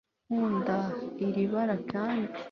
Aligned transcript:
nkunda 0.29 0.75
iri 1.27 1.43
bara, 1.51 1.75
kandi 1.91 2.31